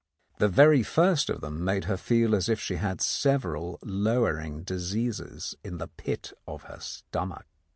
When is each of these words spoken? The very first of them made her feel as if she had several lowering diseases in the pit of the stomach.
The 0.39 0.47
very 0.47 0.81
first 0.81 1.29
of 1.29 1.41
them 1.41 1.63
made 1.63 1.83
her 1.83 1.95
feel 1.95 2.33
as 2.33 2.49
if 2.49 2.59
she 2.59 2.77
had 2.77 3.01
several 3.01 3.77
lowering 3.83 4.63
diseases 4.63 5.53
in 5.63 5.77
the 5.77 5.89
pit 5.89 6.33
of 6.47 6.63
the 6.63 6.79
stomach. 6.79 7.45